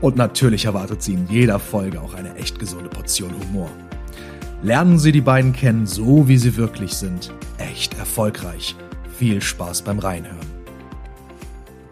[0.00, 3.68] Und natürlich erwartet Sie in jeder Folge auch eine echt gesunde Portion Humor.
[4.62, 7.30] Lernen Sie die beiden kennen, so wie sie wirklich sind.
[7.58, 8.74] Echt erfolgreich.
[9.18, 10.60] Viel Spaß beim Reinhören.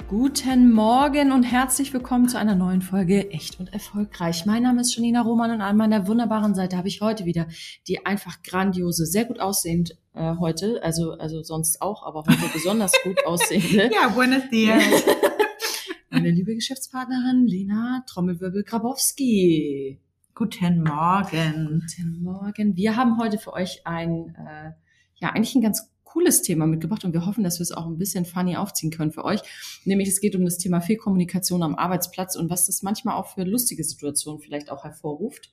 [0.09, 4.47] Guten Morgen und herzlich willkommen zu einer neuen Folge Echt und Erfolgreich.
[4.47, 7.47] Mein Name ist Janina Roman und an meiner wunderbaren Seite habe ich heute wieder
[7.89, 12.93] die einfach grandiose, sehr gut aussehend äh, heute, also, also sonst auch, aber heute besonders
[13.05, 13.91] gut aussehende.
[13.93, 14.83] ja, buenos dias.
[16.11, 20.01] meine liebe Geschäftspartnerin Lena Trommelwirbel-Grabowski.
[20.35, 21.83] Guten Morgen.
[21.87, 22.77] Guten Morgen.
[22.77, 24.73] Wir haben heute für euch ein, äh,
[25.17, 27.99] ja, eigentlich ein ganz cooles Thema mitgebracht und wir hoffen, dass wir es auch ein
[27.99, 29.41] bisschen funny aufziehen können für euch.
[29.85, 33.45] Nämlich es geht um das Thema Fehlkommunikation am Arbeitsplatz und was das manchmal auch für
[33.45, 35.53] lustige Situationen vielleicht auch hervorruft.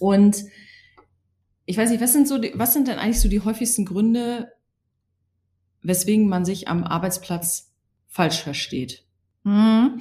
[0.00, 0.44] Und
[1.64, 4.52] ich weiß nicht, was sind so, die, was sind denn eigentlich so die häufigsten Gründe,
[5.82, 7.72] weswegen man sich am Arbeitsplatz
[8.08, 9.03] falsch versteht?
[9.44, 10.00] Mhm.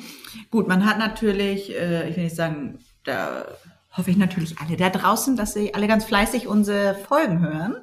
[0.50, 3.46] Gut, man hat natürlich, äh, ich will nicht sagen, da
[3.96, 7.76] hoffe ich natürlich alle da draußen, dass sie alle ganz fleißig unsere Folgen hören.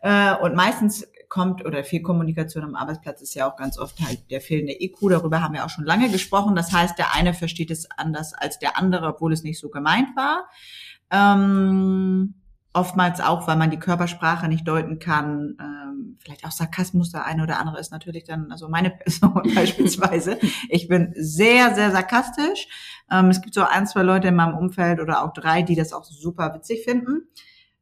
[0.00, 4.30] Äh, und meistens kommt oder viel Kommunikation am Arbeitsplatz ist ja auch ganz oft halt
[4.30, 4.98] der fehlende IQ.
[5.08, 6.54] Darüber haben wir auch schon lange gesprochen.
[6.54, 10.08] Das heißt, der eine versteht es anders als der andere, obwohl es nicht so gemeint
[10.14, 10.48] war.
[11.10, 12.34] Ähm,
[12.72, 15.56] oftmals auch, weil man die Körpersprache nicht deuten kann.
[15.60, 20.38] Ähm, vielleicht auch Sarkasmus, der eine oder andere ist natürlich dann, also meine Person beispielsweise.
[20.68, 22.68] Ich bin sehr, sehr sarkastisch.
[23.10, 25.92] Ähm, es gibt so ein, zwei Leute in meinem Umfeld oder auch drei, die das
[25.92, 27.28] auch super witzig finden.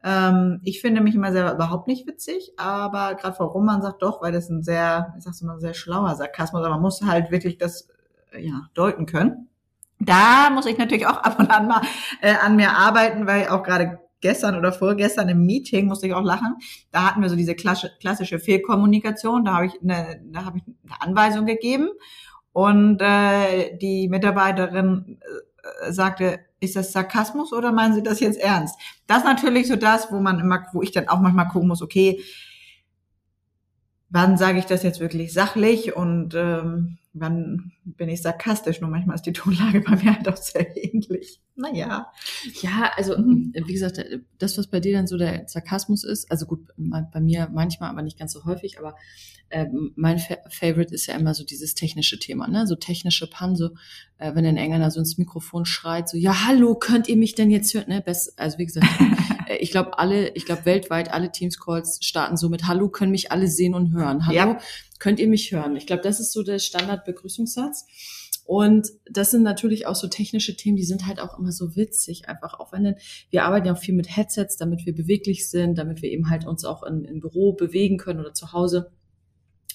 [0.03, 4.23] Ähm, ich finde mich immer selber überhaupt nicht witzig, aber gerade Frau Roman sagt doch,
[4.23, 7.59] weil das ein sehr, ich sag's mal, sehr schlauer Sarkasmus, aber man muss halt wirklich
[7.59, 7.89] das
[8.33, 9.49] äh, ja, deuten können.
[9.99, 11.83] Da muss ich natürlich auch ab und an mal
[12.23, 16.25] äh, an mir arbeiten, weil auch gerade gestern oder vorgestern im Meeting musste ich auch
[16.25, 16.57] lachen.
[16.91, 19.45] Da hatten wir so diese klassische Fehlkommunikation.
[19.45, 21.89] Da habe ich eine, da habe ich eine Anweisung gegeben
[22.53, 25.19] und äh, die Mitarbeiterin
[25.87, 28.79] äh, sagte, ist das Sarkasmus oder meinen Sie das jetzt ernst?
[29.07, 31.83] Das ist natürlich so das, wo man immer, wo ich dann auch manchmal gucken muss,
[31.83, 32.21] okay,
[34.11, 38.81] wann sage ich das jetzt wirklich sachlich und ähm, wann bin ich sarkastisch?
[38.81, 41.41] Nur manchmal ist die Tonlage bei mir halt auch sehr ähnlich.
[41.61, 42.11] Naja.
[42.63, 43.53] Ja, also mhm.
[43.55, 44.03] wie gesagt,
[44.39, 48.03] das, was bei dir dann so der Sarkasmus ist, also gut, bei mir manchmal, aber
[48.03, 48.97] nicht ganz so häufig, aber
[49.51, 49.67] äh,
[49.97, 52.67] mein Fa Favorite ist ja immer so dieses technische Thema, ne?
[52.67, 53.71] So technische Pan, so
[54.19, 57.51] äh, wenn ein Engländer so ins Mikrofon schreit, so, ja, hallo, könnt ihr mich denn
[57.51, 57.89] jetzt hören?
[57.89, 58.01] Ne?
[58.01, 58.87] Best, also wie gesagt,
[59.49, 63.33] äh, ich glaube, alle, ich glaube, weltweit alle Teams-Calls starten so mit Hallo, können mich
[63.33, 64.27] alle sehen und hören.
[64.27, 64.59] Hallo, ja.
[64.99, 65.77] könnt ihr mich hören?
[65.77, 67.87] Ich glaube, das ist so der Standard-Begrüßungssatz.
[68.51, 72.29] Und das sind natürlich auch so technische Themen, die sind halt auch immer so witzig,
[72.29, 72.97] einfach auch wenn
[73.31, 76.49] wir arbeiten ja auch viel mit Headsets, damit wir beweglich sind, damit wir eben halt
[76.49, 78.91] uns auch im, im Büro bewegen können oder zu Hause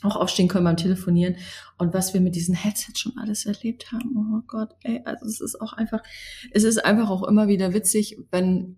[0.04, 1.38] auch aufstehen können beim Telefonieren.
[1.78, 5.40] Und was wir mit diesen Headsets schon alles erlebt haben, oh Gott, ey, also es
[5.40, 6.04] ist auch einfach,
[6.52, 8.76] es ist einfach auch immer wieder witzig, wenn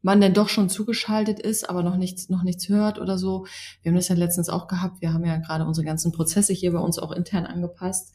[0.00, 3.46] man denn doch schon zugeschaltet ist, aber noch nichts, noch nichts hört oder so.
[3.82, 5.00] Wir haben das ja letztens auch gehabt.
[5.00, 8.12] Wir haben ja gerade unsere ganzen Prozesse hier bei uns auch intern angepasst.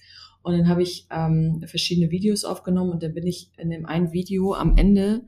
[0.49, 4.11] Und dann habe ich ähm, verschiedene Videos aufgenommen und dann bin ich in dem einen
[4.11, 5.21] Video am Ende,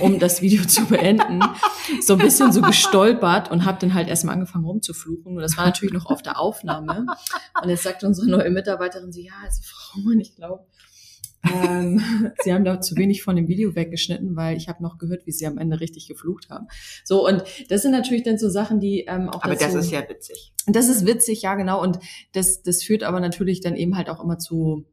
[0.00, 1.42] um das Video zu beenden,
[2.00, 5.36] so ein bisschen so gestolpert und habe dann halt erstmal angefangen rumzufluchen.
[5.36, 7.06] Und das war natürlich noch auf der Aufnahme.
[7.62, 10.64] Und jetzt sagt unsere neue Mitarbeiterin sie, ja, also Frau Mann, ich glaube,
[11.44, 12.00] ähm,
[12.42, 15.32] sie haben da zu wenig von dem Video weggeschnitten, weil ich habe noch gehört, wie
[15.32, 16.68] sie am Ende richtig geflucht haben.
[17.04, 19.42] So, und das sind natürlich dann so Sachen, die ähm, auch.
[19.42, 20.52] Aber dazu, das ist ja witzig.
[20.66, 21.82] Das ist witzig, ja, genau.
[21.82, 21.98] Und
[22.32, 24.86] das, das führt aber natürlich dann eben halt auch immer zu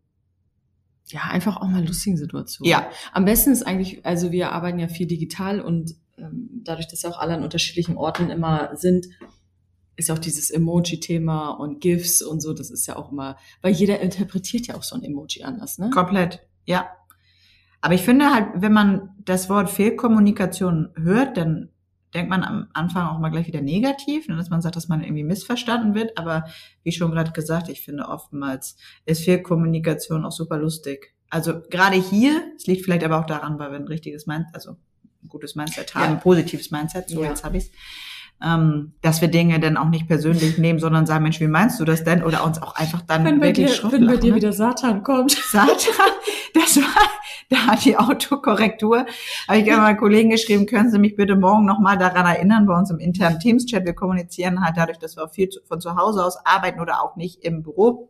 [1.12, 2.69] ja, einfach auch mal lustigen Situationen.
[2.69, 2.90] Ja.
[3.13, 7.10] Am besten ist eigentlich, also wir arbeiten ja viel digital und ähm, dadurch, dass ja
[7.10, 9.07] auch alle an unterschiedlichen Orten immer sind,
[10.00, 14.00] ist auch dieses Emoji-Thema und GIFs und so, das ist ja auch immer, weil jeder
[14.00, 15.90] interpretiert ja auch so ein Emoji anders, ne?
[15.90, 16.90] Komplett, ja.
[17.81, 21.69] Aber ich finde halt, wenn man das Wort Fehlkommunikation hört, dann
[22.13, 25.04] denkt man am Anfang auch mal gleich wieder negativ, ne, dass man sagt, dass man
[25.04, 26.18] irgendwie missverstanden wird.
[26.18, 26.45] Aber
[26.84, 31.13] wie schon gerade gesagt, ich finde oftmals ist Fehlkommunikation auch super lustig.
[31.30, 34.72] Also gerade hier, es liegt vielleicht aber auch daran, weil wir ein richtiges Mindset, also
[35.24, 36.10] ein gutes Mindset haben, ja.
[36.12, 37.30] ein positives Mindset, so ja.
[37.30, 37.69] jetzt habe ich's
[38.44, 41.86] ähm, dass wir Dinge dann auch nicht persönlich nehmen, sondern sagen, Mensch, wie meinst du
[41.86, 42.24] das denn?
[42.24, 44.38] Oder uns auch einfach dann wenn wirklich dir, Wenn bei dir ne?
[44.38, 45.31] wieder Satan kommt.
[45.51, 45.75] Satan?
[46.53, 47.09] das war
[47.50, 49.06] da die Autokorrektur.
[49.47, 52.77] Habe ich gerne mal Kollegen geschrieben, können Sie mich bitte morgen nochmal daran erinnern, bei
[52.77, 56.38] uns im internen Teams-Chat, wir kommunizieren halt dadurch, dass wir viel von zu Hause aus
[56.45, 58.09] arbeiten oder auch nicht im Büro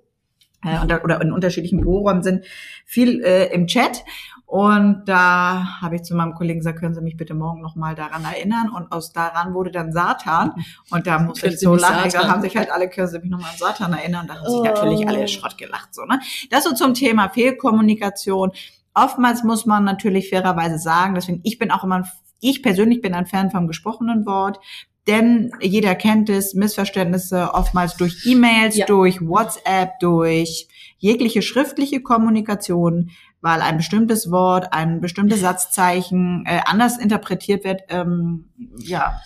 [0.63, 2.45] äh, oder in unterschiedlichen Büroräumen sind,
[2.85, 4.03] viel äh, im Chat.
[4.49, 8.23] Und da habe ich zu meinem Kollegen gesagt, können Sie mich bitte morgen nochmal daran
[8.23, 8.69] erinnern.
[8.69, 10.53] Und aus daran wurde dann Satan.
[10.89, 12.09] Und da muss ich so lachen.
[12.11, 14.21] Da haben sich halt alle, können Sie mich nochmal an Satan erinnern.
[14.21, 14.63] Und da haben sich oh.
[14.63, 15.93] natürlich alle Schrott gelacht.
[15.93, 16.19] So, ne?
[16.49, 18.51] Das so zum Thema Fehlkommunikation.
[18.95, 22.09] Oftmals muss man natürlich fairerweise sagen, deswegen, ich bin auch immer,
[22.39, 24.59] ich persönlich bin ein Fan vom gesprochenen Wort.
[25.07, 28.85] Denn jeder kennt es, Missverständnisse oftmals durch E-Mails, ja.
[28.85, 30.67] durch WhatsApp, durch
[30.99, 33.09] jegliche schriftliche Kommunikation,
[33.41, 38.49] weil ein bestimmtes Wort, ein bestimmtes Satzzeichen äh, anders interpretiert wird, ähm,
[38.79, 39.19] ja,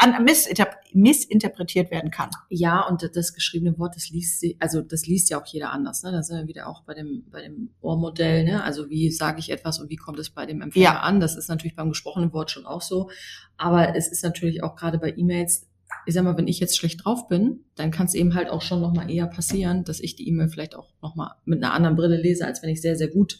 [0.00, 2.30] an, missinter missinterpretiert werden kann.
[2.48, 6.02] Ja, und das geschriebene Wort, das liest sie, also das liest ja auch jeder anders.
[6.02, 6.12] Ne?
[6.12, 8.44] Da sind wir wieder auch bei dem bei dem Ohrmodell.
[8.44, 8.62] Ne?
[8.62, 11.00] Also wie sage ich etwas und wie kommt es bei dem Empfänger ja.
[11.00, 11.20] an?
[11.20, 13.10] Das ist natürlich beim gesprochenen Wort schon auch so.
[13.58, 15.66] Aber es ist natürlich auch gerade bei E-Mails
[16.06, 18.62] ich sag mal, wenn ich jetzt schlecht drauf bin, dann kann es eben halt auch
[18.62, 22.16] schon nochmal eher passieren, dass ich die E-Mail vielleicht auch nochmal mit einer anderen Brille
[22.16, 23.38] lese, als wenn ich sehr, sehr gut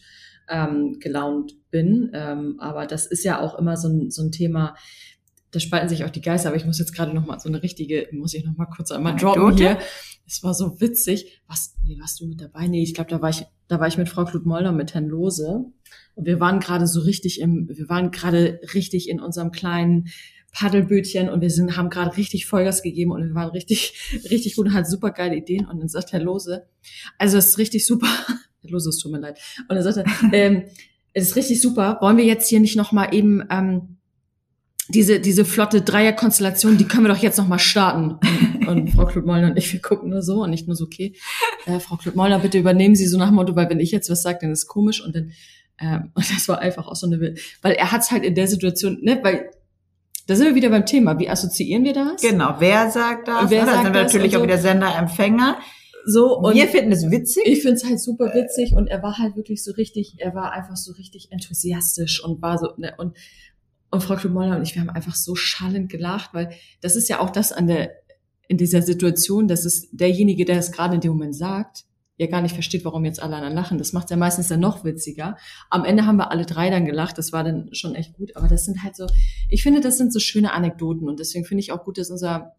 [0.49, 2.11] ähm, gelaunt bin.
[2.13, 4.75] Ähm, aber das ist ja auch immer so ein, so ein Thema,
[5.51, 7.63] da spalten sich auch die Geister, aber ich muss jetzt gerade noch mal so eine
[7.63, 9.77] richtige, muss ich noch mal kurz einmal droppen hier.
[10.25, 11.41] Es war so witzig.
[11.47, 12.67] Was, nee, warst du mit dabei?
[12.67, 15.71] Nee, ich glaube, da war ich, da war ich mit Frau Klud-Molder, mit Herrn Lose.
[16.15, 20.09] Und wir waren gerade so richtig im, wir waren gerade richtig in unserem kleinen
[20.57, 23.93] Paddelbötchen und wir sind, haben gerade richtig Vollgas gegeben und wir waren richtig,
[24.31, 25.67] richtig gut und hatten super geile Ideen.
[25.67, 26.65] Und dann sagt Herr Lose,
[27.19, 28.07] also es ist richtig super.
[28.61, 29.39] Herr Lose, es tut mir leid.
[29.69, 30.63] Und dann sagt er, ähm,
[31.13, 31.99] es ist richtig super.
[32.01, 33.97] Wollen wir jetzt hier nicht noch mal eben ähm,
[34.89, 38.17] diese, diese flotte Dreierkonstellation, die können wir doch jetzt noch mal starten.
[38.61, 41.13] Und, und Frau Klutmollner und ich, wir gucken nur so und nicht nur so, okay,
[41.67, 44.23] äh, Frau Klutmollner, bitte übernehmen Sie so nach dem Motto, weil wenn ich jetzt was
[44.23, 45.31] sage, dann ist es komisch und dann,
[45.79, 48.99] ähm, und das war einfach auch so eine, weil er hat's halt in der Situation,
[49.03, 49.51] ne, weil
[50.27, 51.17] da sind wir wieder beim Thema.
[51.19, 52.21] Wie assoziieren wir das?
[52.21, 52.55] Genau.
[52.59, 53.49] Wer sagt das?
[53.49, 53.71] Wer ne?
[53.71, 54.39] sagt sind wir natürlich so.
[54.39, 55.57] auch wieder Sender, Empfänger.
[56.05, 57.43] So, und wir finden es witzig.
[57.45, 60.53] Ich finde es halt super witzig und er war halt wirklich so richtig, er war
[60.53, 63.17] einfach so richtig enthusiastisch und war so, ne, und
[63.89, 66.51] und Frau Klumoller und ich, wir haben einfach so schallend gelacht, weil
[66.81, 67.91] das ist ja auch das an der,
[68.47, 71.85] in dieser Situation, dass es derjenige, der es gerade in dem Moment sagt,
[72.17, 73.77] ja gar nicht versteht, warum jetzt alle anderen lachen.
[73.77, 75.37] Das macht ja meistens dann noch witziger.
[75.69, 77.17] Am Ende haben wir alle drei dann gelacht.
[77.17, 78.35] Das war dann schon echt gut.
[78.35, 79.07] Aber das sind halt so,
[79.49, 81.07] ich finde, das sind so schöne Anekdoten.
[81.07, 82.55] Und deswegen finde ich auch gut, dass unser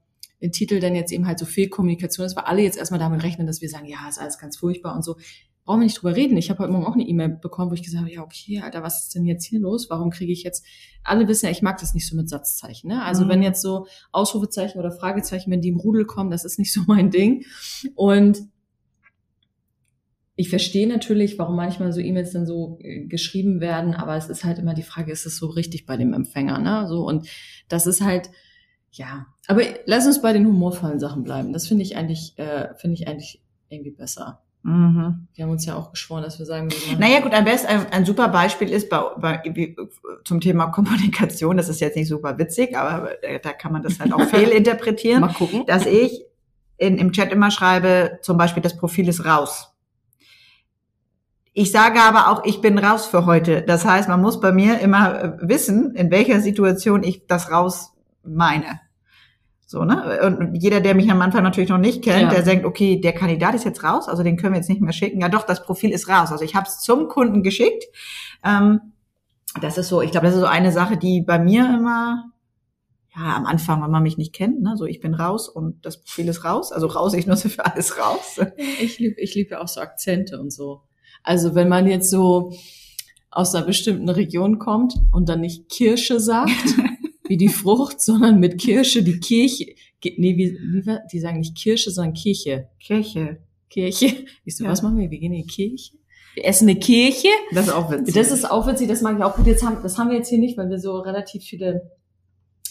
[0.52, 3.46] Titel dann jetzt eben halt so viel Kommunikation ist, weil alle jetzt erstmal damit rechnen,
[3.46, 5.16] dass wir sagen, ja, ist alles ganz furchtbar und so
[5.64, 6.38] brauchen wir nicht drüber reden.
[6.38, 8.82] Ich habe heute Morgen auch eine E-Mail bekommen, wo ich gesagt habe, ja, okay, Alter,
[8.82, 9.90] was ist denn jetzt hier los?
[9.90, 10.64] Warum kriege ich jetzt,
[11.04, 12.88] alle wissen ja, ich mag das nicht so mit Satzzeichen.
[12.88, 13.02] Ne?
[13.02, 13.28] Also mhm.
[13.28, 16.80] wenn jetzt so Ausrufezeichen oder Fragezeichen, wenn die im Rudel kommen, das ist nicht so
[16.86, 17.44] mein Ding.
[17.96, 18.48] Und
[20.38, 24.44] ich verstehe natürlich, warum manchmal so E-Mails dann so äh, geschrieben werden, aber es ist
[24.44, 26.86] halt immer die Frage, ist es so richtig bei dem Empfänger, ne?
[26.86, 27.28] So und
[27.68, 28.30] das ist halt
[28.92, 31.52] ja, aber lass uns bei den humorvollen Sachen bleiben.
[31.52, 34.40] Das finde ich eigentlich äh, finde ich eigentlich irgendwie besser.
[34.62, 35.26] Mhm.
[35.34, 37.86] Wir haben uns ja auch geschworen, dass wir sagen, wir Naja, gut, ein, best, ein,
[37.90, 39.74] ein super Beispiel ist bei, bei,
[40.24, 43.10] zum Thema Kommunikation, das ist jetzt nicht super witzig, aber
[43.42, 45.20] da kann man das halt auch fehlinterpretieren.
[45.20, 45.64] Mal gucken.
[45.66, 46.24] Dass ich
[46.76, 49.74] in, im Chat immer schreibe, zum Beispiel, das Profil ist raus.
[51.58, 53.62] Ich sage aber auch, ich bin raus für heute.
[53.62, 58.78] Das heißt, man muss bei mir immer wissen, in welcher Situation ich das raus meine.
[59.66, 60.20] So, ne?
[60.22, 62.28] Und jeder, der mich am Anfang natürlich noch nicht kennt, ja.
[62.30, 64.92] der denkt, okay, der Kandidat ist jetzt raus, also den können wir jetzt nicht mehr
[64.92, 65.20] schicken.
[65.20, 66.30] Ja doch, das Profil ist raus.
[66.30, 67.86] Also ich habe es zum Kunden geschickt.
[68.44, 68.92] Ähm,
[69.60, 72.26] das ist so, ich glaube, das ist so eine Sache, die bei mir immer,
[73.16, 76.04] ja, am Anfang, wenn man mich nicht kennt, ne, so ich bin raus und das
[76.04, 76.70] Profil ist raus.
[76.70, 78.40] Also raus, ich nutze für alles raus.
[78.80, 80.82] Ich liebe ich liebe ja auch so Akzente und so.
[81.28, 82.54] Also wenn man jetzt so
[83.30, 86.50] aus einer bestimmten Region kommt und dann nicht Kirsche sagt,
[87.28, 89.74] wie die Frucht, sondern mit Kirsche die Kirche.
[90.02, 92.70] Nee, wie, wie, die sagen nicht Kirsche, sondern Kirche.
[92.80, 93.42] Kirche.
[93.68, 94.24] Kirche.
[94.46, 94.70] Ich so, ja.
[94.70, 95.10] was machen wir?
[95.10, 95.98] Wir gehen in die Kirche.
[96.32, 97.28] Wir essen eine Kirche.
[97.52, 98.14] Das ist auch witzig.
[98.14, 99.46] Das ist auch witzig, das mag ich auch gut.
[99.46, 101.90] Jetzt haben, das haben wir jetzt hier nicht, weil wir so relativ viele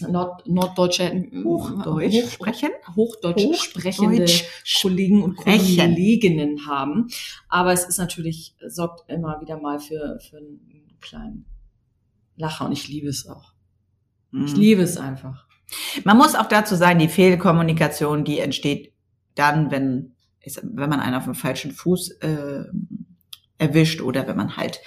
[0.02, 4.26] Nord, norddeutsche Hochdeutsch Hoch, sprechen, Hochdeutsch, Hochdeutsch sprechende
[4.82, 7.08] Kollegen und Kolleginnen haben.
[7.50, 11.46] Aber es ist natürlich, sorgt immer wieder mal für, für einen kleinen
[12.36, 13.54] Lacher und ich liebe es auch.
[14.32, 14.60] Ich mhm.
[14.60, 15.48] liebe es einfach.
[16.04, 18.94] Man muss auch dazu sagen, die Fehlkommunikation, die entsteht
[19.36, 20.16] dann, wenn,
[20.64, 22.64] wenn man einen auf dem falschen Fuß äh,
[23.58, 24.80] erwischt oder wenn man halt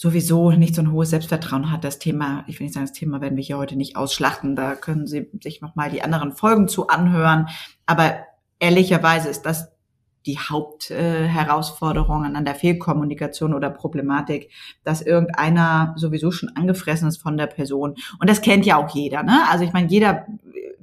[0.00, 1.84] sowieso nicht so ein hohes Selbstvertrauen hat.
[1.84, 4.56] Das Thema, ich will nicht sagen, das Thema werden wir hier heute nicht ausschlachten.
[4.56, 7.48] Da können Sie sich nochmal die anderen Folgen zu anhören.
[7.84, 8.14] Aber
[8.60, 9.72] ehrlicherweise ist das
[10.24, 14.50] die Hauptherausforderungen äh, an der Fehlkommunikation oder Problematik,
[14.84, 17.96] dass irgendeiner sowieso schon angefressen ist von der Person.
[18.18, 19.22] Und das kennt ja auch jeder.
[19.22, 19.38] Ne?
[19.50, 20.24] Also ich meine, jeder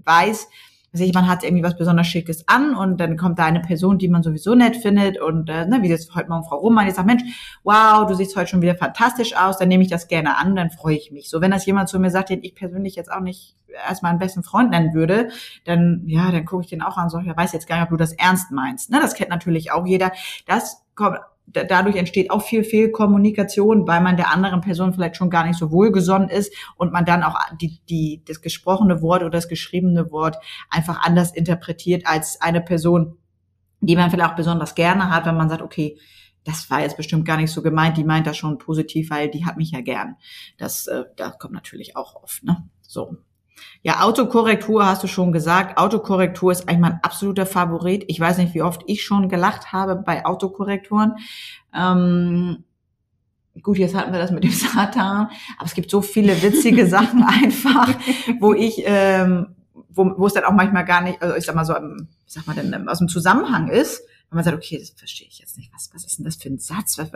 [0.04, 0.48] weiß,
[0.94, 4.08] also man hat irgendwie was besonders Schickes an und dann kommt da eine Person, die
[4.08, 7.08] man sowieso nett findet und äh, ne, wie das heute Morgen Frau Roman, die sagt,
[7.08, 7.24] Mensch,
[7.64, 10.70] wow, du siehst heute schon wieder fantastisch aus, dann nehme ich das gerne an, dann
[10.70, 11.30] freue ich mich.
[11.30, 13.56] So, wenn das jemand zu mir sagt, den ich persönlich jetzt auch nicht
[13.88, 15.30] erstmal einen besten Freund nennen würde,
[15.66, 17.90] dann, ja, dann gucke ich den auch an sage, ich weiß jetzt gar nicht, ob
[17.90, 18.90] du das ernst meinst.
[18.90, 20.12] Ne, das kennt natürlich auch jeder.
[20.46, 25.46] Das kommt dadurch entsteht auch viel Fehlkommunikation, weil man der anderen Person vielleicht schon gar
[25.46, 29.48] nicht so wohlgesonnen ist und man dann auch die, die, das gesprochene Wort oder das
[29.48, 30.38] geschriebene Wort
[30.70, 33.18] einfach anders interpretiert als eine Person,
[33.80, 35.98] die man vielleicht auch besonders gerne hat, wenn man sagt, okay,
[36.44, 39.46] das war jetzt bestimmt gar nicht so gemeint, die meint das schon positiv, weil die
[39.46, 40.16] hat mich ja gern.
[40.58, 42.70] Das, äh, das kommt natürlich auch oft, ne?
[42.82, 43.18] So.
[43.84, 45.78] Ja, Autokorrektur hast du schon gesagt.
[45.78, 48.06] Autokorrektur ist eigentlich mein absoluter Favorit.
[48.08, 51.14] Ich weiß nicht, wie oft ich schon gelacht habe bei Autokorrekturen.
[51.74, 52.64] Ähm,
[53.62, 57.24] gut, jetzt hatten wir das mit dem Satan, aber es gibt so viele witzige Sachen
[57.24, 57.90] einfach,
[58.40, 59.56] wo ich, ähm,
[59.90, 62.46] wo, wo es dann auch manchmal gar nicht, also ich sag mal so, wie sag
[62.48, 65.72] mal denn, aus dem Zusammenhang ist wenn man sagt, okay, das verstehe ich jetzt nicht,
[65.74, 66.98] was, was ist denn das für ein Satz?
[66.98, 67.12] Was,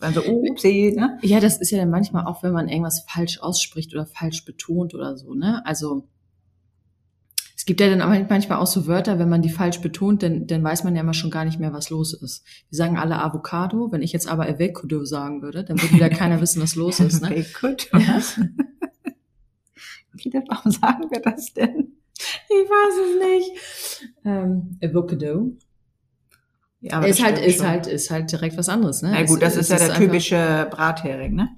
[0.00, 1.18] dann so, oh, upsie, ne?
[1.22, 4.94] Ja, das ist ja dann manchmal auch, wenn man irgendwas falsch ausspricht oder falsch betont
[4.94, 5.64] oder so, ne?
[5.64, 6.08] Also
[7.56, 10.46] es gibt ja dann aber manchmal auch so Wörter, wenn man die falsch betont, dann,
[10.46, 12.44] dann weiß man ja immer schon gar nicht mehr, was los ist.
[12.68, 16.40] Wir sagen alle Avocado, wenn ich jetzt aber Avocado sagen würde, dann würde wieder keiner
[16.40, 17.22] wissen, was los ist.
[17.22, 17.28] Ne?
[17.28, 17.98] Avocado.
[17.98, 18.20] Ja.
[20.12, 21.96] Wie, warum sagen wir das denn?
[22.16, 24.10] Ich weiß es nicht.
[24.24, 25.56] Ähm, Avocado.
[26.80, 29.10] Ja, aber ist halt, ist halt, ist halt direkt was anderes, ne?
[29.12, 31.48] Na gut, das ist, ist ja der typische Brathering, ne?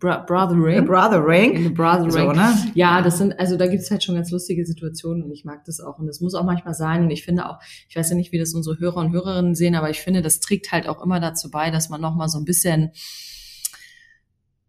[0.00, 0.84] Bra Brothering.
[0.84, 1.72] Brothering.
[1.72, 2.10] Brothering.
[2.10, 2.52] So, ne?
[2.74, 5.80] Ja, das sind, also da gibt's halt schon ganz lustige Situationen und ich mag das
[5.80, 5.98] auch.
[5.98, 7.04] Und das muss auch manchmal sein.
[7.04, 7.58] Und ich finde auch,
[7.88, 10.40] ich weiß ja nicht, wie das unsere Hörer und Hörerinnen sehen, aber ich finde, das
[10.40, 12.90] trägt halt auch immer dazu bei, dass man nochmal so ein bisschen,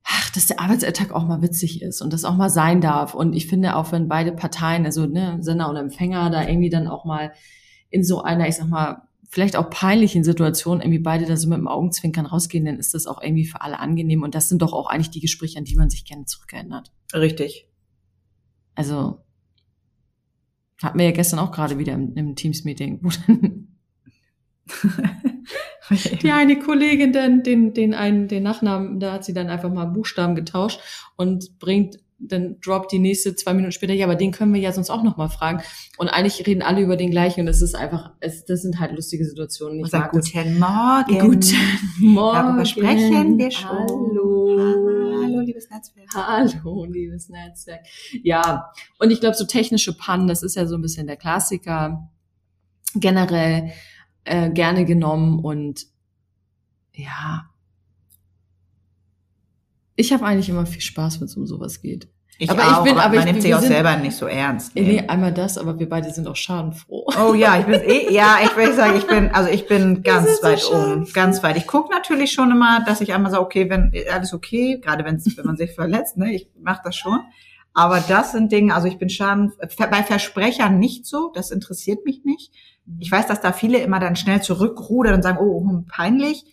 [0.03, 3.15] ach, dass der Arbeitsalltag auch mal witzig ist und das auch mal sein darf.
[3.15, 6.87] Und ich finde auch, wenn beide Parteien, also ne, Sender und Empfänger, da irgendwie dann
[6.87, 7.33] auch mal
[7.89, 11.57] in so einer, ich sag mal, vielleicht auch peinlichen Situationen irgendwie beide da so mit
[11.57, 14.23] dem Augenzwinkern rausgehen, dann ist das auch irgendwie für alle angenehm.
[14.23, 16.91] Und das sind doch auch eigentlich die Gespräche, an die man sich gerne zurückerinnert.
[17.13, 17.67] Richtig.
[18.75, 19.19] Also
[20.81, 23.67] hatten wir ja gestern auch gerade wieder im, im Teams-Meeting, wo dann
[26.21, 29.85] die eine Kollegin dann den, den einen, den Nachnamen, da hat sie dann einfach mal
[29.85, 30.79] Buchstaben getauscht
[31.15, 34.71] und bringt dann droppt die nächste zwei Minuten später, ja, aber den können wir ja
[34.71, 35.61] sonst auch noch mal fragen.
[35.97, 38.93] Und eigentlich reden alle über den gleichen und es ist einfach, es, das sind halt
[38.93, 39.79] lustige Situationen.
[39.79, 41.19] Ich sag, guten Morgen.
[41.19, 41.55] Guten
[41.99, 42.37] Morgen.
[42.37, 43.69] Darüber sprechen wir schon.
[43.69, 45.23] Hallo.
[45.23, 46.07] Hallo, liebes Netzwerk.
[46.13, 47.85] Hallo, liebes Netzwerk.
[48.23, 52.09] Ja, und ich glaube, so technische Pannen, das ist ja so ein bisschen der Klassiker.
[52.93, 53.71] Generell
[54.23, 55.87] äh, gerne genommen und
[56.93, 57.49] ja,
[59.95, 62.09] ich habe eigentlich immer viel Spaß, wenn es um sowas geht.
[62.37, 64.25] Ich aber auch, ich bin, aber, man ich, nimmt sich auch sind, selber nicht so
[64.25, 64.75] ernst.
[64.75, 67.07] Nee, einmal das, aber wir beide sind auch schadenfroh.
[67.17, 70.43] Oh ja, ich bin eh, ja, ich will sagen, ich bin, also ich bin ganz
[70.43, 71.55] weit so um, ganz weit.
[71.55, 75.23] Ich gucke natürlich schon immer, dass ich einmal sage, okay, wenn alles okay, gerade wenn
[75.23, 77.19] wenn man sich verletzt, ne, ich mache das schon.
[77.73, 82.23] Aber das sind Dinge, also ich bin schaden, bei Versprechern nicht so, das interessiert mich
[82.25, 82.51] nicht.
[82.99, 86.45] Ich weiß, dass da viele immer dann schnell zurückrudern und sagen, oh, oh peinlich.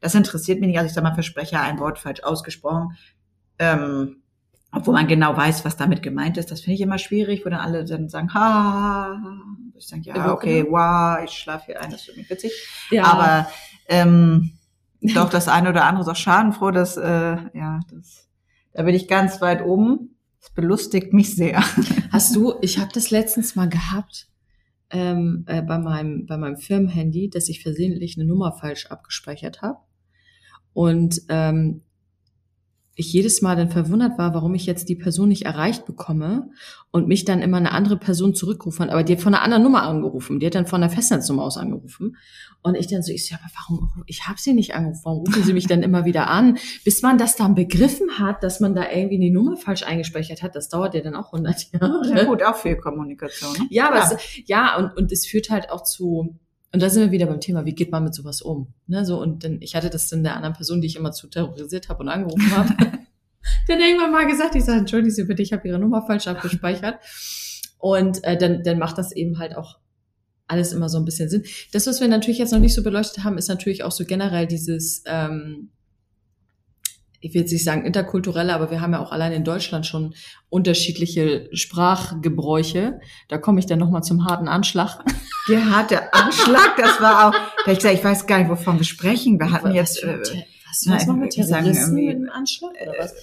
[0.00, 0.78] Das interessiert mich nicht.
[0.78, 2.96] Also ich sage mal, Versprecher, ein Wort falsch ausgesprochen.
[3.58, 4.22] Ähm,
[4.70, 6.50] obwohl man genau weiß, was damit gemeint ist.
[6.50, 9.18] Das finde ich immer schwierig, wo dann alle dann sagen, ha,
[9.76, 12.52] ich sage, ja, okay, wow, ich schlafe hier ein, das ist irgendwie witzig.
[12.90, 13.04] Ja.
[13.04, 13.48] Aber
[13.88, 14.52] ähm,
[15.00, 18.28] doch das eine oder andere ist auch schadenfroh, dass, äh, ja, das,
[18.72, 20.16] da bin ich ganz weit oben.
[20.40, 21.62] Das belustigt mich sehr.
[22.12, 24.28] Hast du, ich habe das letztens mal gehabt
[24.90, 29.78] ähm, äh, bei meinem bei meinem Firmenhandy, dass ich versehentlich eine Nummer falsch abgespeichert habe.
[30.72, 31.82] Und ähm,
[32.98, 36.50] ich jedes Mal dann verwundert war, warum ich jetzt die Person nicht erreicht bekomme
[36.90, 39.62] und mich dann immer eine andere Person zurückgerufen hat, aber die hat von einer anderen
[39.62, 42.16] Nummer angerufen, die hat dann von der Festnetznummer aus angerufen
[42.62, 45.44] und ich dann so, ich so, aber warum, ich habe sie nicht angerufen, warum rufen
[45.44, 46.58] sie mich dann immer wieder an?
[46.84, 50.56] Bis man das dann begriffen hat, dass man da irgendwie eine Nummer falsch eingespeichert hat,
[50.56, 52.16] das dauert ja dann auch 100 Jahre.
[52.16, 53.52] Ja gut, auch viel Kommunikation.
[53.52, 53.66] Ne?
[53.70, 54.10] Ja, ja.
[54.12, 56.36] Es, ja und, und es führt halt auch zu,
[56.72, 58.74] und da sind wir wieder beim Thema, wie geht man mit sowas um?
[58.86, 61.28] Ne, so, und dann, ich hatte das dann der anderen Person, die ich immer zu
[61.28, 62.68] terrorisiert habe und angerufen habe,
[63.68, 67.00] dann irgendwann mal gesagt, ich sage, entschuldigen Sie bitte, ich habe Ihre Nummer falsch abgespeichert.
[67.78, 69.78] Und äh, dann, dann macht das eben halt auch
[70.46, 71.44] alles immer so ein bisschen Sinn.
[71.72, 74.46] Das, was wir natürlich jetzt noch nicht so beleuchtet haben, ist natürlich auch so generell
[74.46, 75.70] dieses, ähm,
[77.20, 80.14] ich will jetzt nicht sagen interkulturelle, aber wir haben ja auch allein in Deutschland schon
[80.50, 83.00] unterschiedliche Sprachgebräuche.
[83.28, 85.04] Da komme ich dann nochmal zum harten Anschlag.
[85.48, 87.34] Der harte Anschlag, das war auch,
[87.64, 89.40] da ich gesagt, ich weiß gar nicht, wovon wir sprechen.
[89.40, 93.14] Wir hatten jetzt, äh, was, was nein, machen wir Terroristen mit dem Anschlag oder was?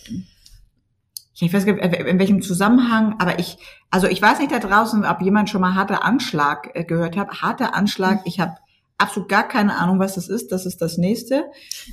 [1.40, 3.58] ich weiß gar nicht, in welchem Zusammenhang, aber ich,
[3.92, 7.42] also ich weiß nicht da draußen, ob jemand schon mal harter Anschlag äh, gehört hat.
[7.42, 8.56] Harter Anschlag, ich habe
[8.98, 10.52] absolut gar keine Ahnung, was das ist.
[10.52, 11.46] Das ist das nächste.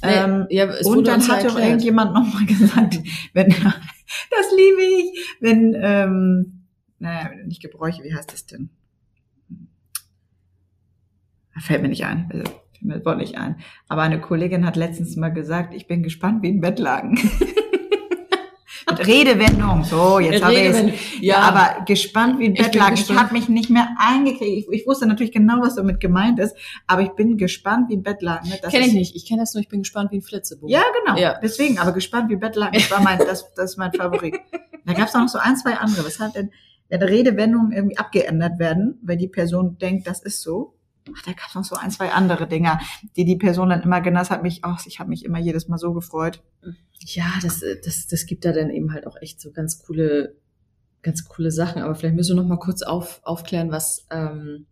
[0.02, 1.66] Ähm, Nee, ja, es und dann ja hat doch erklärt.
[1.66, 2.98] irgendjemand nochmal gesagt,
[3.32, 3.48] wenn,
[4.30, 6.66] das liebe ich, wenn, ähm,
[6.98, 8.70] naja, nicht Gebräuche, wie heißt das denn?
[11.58, 13.56] Fällt mir nicht ein, also, fällt mir das Wort nicht ein.
[13.88, 17.18] Aber eine Kollegin hat letztens mal gesagt, ich bin gespannt wie ein Bettlaken.
[18.88, 21.20] Redewendung, so, jetzt habe ich es.
[21.20, 22.94] Ja, aber gespannt wie ein Ich Bettlaken.
[22.94, 23.20] Ich gespannt.
[23.20, 24.68] habe mich nicht mehr eingekriegt.
[24.70, 28.02] Ich, ich wusste natürlich genau, was damit gemeint ist, aber ich bin gespannt wie ein
[28.02, 28.50] Bettlaken.
[28.50, 28.58] ne?
[28.62, 29.14] Das kenne ich nicht.
[29.16, 30.72] Ich kenne das nur, ich bin gespannt wie ein Flitzebogen.
[30.72, 31.18] ja, genau.
[31.18, 31.38] Ja.
[31.42, 34.36] Deswegen, aber gespannt wie Bettlaken, das war mein, das, das ist mein Favorit.
[34.84, 36.04] Da gab es noch so ein, zwei andere.
[36.04, 36.50] Weshalb denn,
[36.88, 40.74] wenn Redewendungen irgendwie abgeändert werden, weil die Person denkt, das ist so.
[41.16, 42.80] Ach, da gab es noch so ein, zwei andere Dinger,
[43.16, 44.42] die die Person dann immer genannt hat.
[44.42, 46.42] Mich, ach, ich habe mich immer jedes Mal so gefreut.
[47.00, 50.36] Ja, das, äh, das, das gibt da dann eben halt auch echt so ganz coole,
[51.02, 51.82] ganz coole Sachen.
[51.82, 54.66] Aber vielleicht müssen wir noch mal kurz auf, aufklären, was ähm,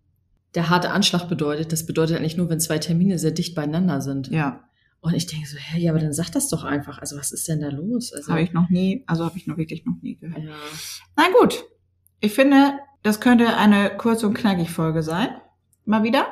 [0.54, 1.72] der harte Anschlag bedeutet.
[1.72, 4.28] Das bedeutet eigentlich nur, wenn zwei Termine sehr dicht beieinander sind.
[4.28, 4.64] Ja,
[5.00, 6.99] Und ich denke so, hä, ja, aber dann sag das doch einfach.
[6.99, 8.12] Also was ist denn da los?
[8.12, 10.42] Also, habe ich noch nie, also habe ich noch wirklich noch nie gehört.
[10.42, 10.54] ja.
[11.16, 11.64] Na gut,
[12.20, 15.28] ich finde, das könnte eine kurz und knackig Folge sein.
[15.84, 16.26] Mal wieder.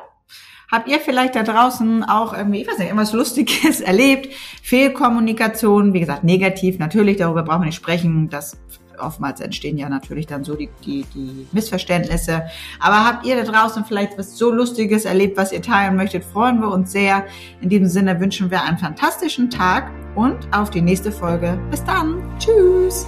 [0.71, 4.35] Habt ihr vielleicht da draußen auch irgendwie, ich weiß nicht, irgendwas Lustiges erlebt?
[4.62, 8.28] Fehlkommunikation, wie gesagt, negativ, natürlich, darüber brauchen wir nicht sprechen.
[8.28, 8.59] Das
[8.99, 12.45] oftmals entstehen ja natürlich dann so die, die, die Missverständnisse.
[12.81, 16.61] Aber habt ihr da draußen vielleicht was so Lustiges erlebt, was ihr teilen möchtet, freuen
[16.61, 17.25] wir uns sehr.
[17.61, 21.59] In diesem Sinne wünschen wir einen fantastischen Tag und auf die nächste Folge.
[21.71, 22.23] Bis dann.
[22.38, 23.07] Tschüss.